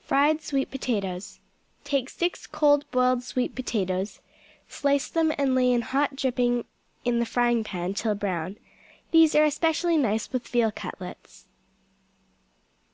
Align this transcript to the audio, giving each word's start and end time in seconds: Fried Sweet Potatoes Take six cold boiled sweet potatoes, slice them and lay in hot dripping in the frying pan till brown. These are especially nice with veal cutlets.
Fried 0.00 0.40
Sweet 0.40 0.70
Potatoes 0.70 1.40
Take 1.84 2.08
six 2.08 2.46
cold 2.46 2.90
boiled 2.90 3.22
sweet 3.22 3.54
potatoes, 3.54 4.22
slice 4.66 5.10
them 5.10 5.30
and 5.36 5.54
lay 5.54 5.70
in 5.70 5.82
hot 5.82 6.16
dripping 6.16 6.64
in 7.04 7.18
the 7.18 7.26
frying 7.26 7.62
pan 7.64 7.92
till 7.92 8.14
brown. 8.14 8.56
These 9.10 9.34
are 9.34 9.44
especially 9.44 9.98
nice 9.98 10.32
with 10.32 10.48
veal 10.48 10.72
cutlets. 10.72 11.48